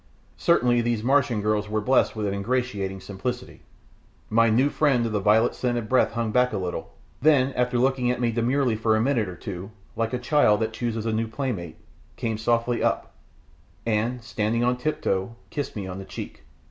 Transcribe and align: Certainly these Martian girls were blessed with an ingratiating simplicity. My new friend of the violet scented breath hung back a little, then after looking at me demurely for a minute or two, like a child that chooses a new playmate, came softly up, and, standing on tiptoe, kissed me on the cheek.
Certainly 0.39 0.81
these 0.81 1.03
Martian 1.03 1.41
girls 1.43 1.69
were 1.69 1.79
blessed 1.79 2.15
with 2.15 2.25
an 2.25 2.33
ingratiating 2.33 2.99
simplicity. 3.01 3.61
My 4.31 4.49
new 4.49 4.71
friend 4.71 5.05
of 5.05 5.11
the 5.11 5.19
violet 5.19 5.53
scented 5.53 5.87
breath 5.87 6.13
hung 6.13 6.31
back 6.31 6.53
a 6.53 6.57
little, 6.57 6.95
then 7.21 7.53
after 7.53 7.77
looking 7.77 8.09
at 8.09 8.19
me 8.19 8.31
demurely 8.31 8.75
for 8.75 8.95
a 8.95 8.99
minute 8.99 9.27
or 9.29 9.35
two, 9.35 9.69
like 9.95 10.11
a 10.13 10.17
child 10.17 10.59
that 10.61 10.73
chooses 10.73 11.05
a 11.05 11.13
new 11.13 11.27
playmate, 11.27 11.77
came 12.15 12.39
softly 12.39 12.81
up, 12.81 13.13
and, 13.85 14.23
standing 14.23 14.63
on 14.63 14.75
tiptoe, 14.75 15.35
kissed 15.51 15.75
me 15.75 15.85
on 15.85 15.99
the 15.99 16.05
cheek. 16.05 16.45